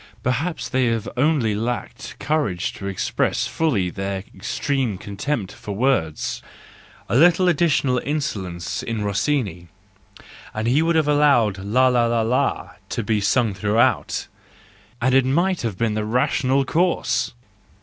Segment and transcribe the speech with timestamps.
[0.23, 6.41] Perhaps they have only lacked courage to express fully their extreme contempt for words:
[7.07, 9.67] a little additional insolence in Rossini,
[10.55, 15.61] and he would have allowed la la la la to be sung throughout—and it might
[15.61, 17.33] have been the rational course